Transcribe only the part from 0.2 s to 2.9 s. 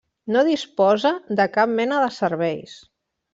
No disposa de cap mena de serveis.